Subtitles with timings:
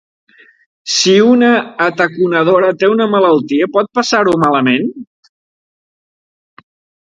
[0.93, 1.49] Si una
[1.87, 4.91] ataconadora té una malaltia pot passar-ho malament?